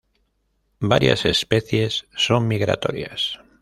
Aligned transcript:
Varias 0.79 1.25
especies 1.25 2.07
son 2.15 2.47
migratorias. 2.47 3.37